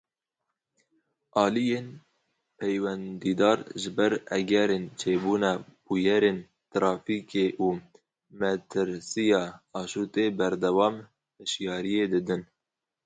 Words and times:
Aliyên 1.43 1.87
peywendîdar 2.57 3.59
ji 3.81 3.91
ber 3.97 4.13
egerên 4.37 4.83
çêbûna 4.99 5.53
bûyerên 5.85 6.39
trafîkê 6.71 7.47
û 7.65 7.67
metirsiya 8.39 9.43
aşûtê 9.79 10.25
berdewam 10.37 10.95
hişyariyê 11.39 12.05
didin. 12.13 12.41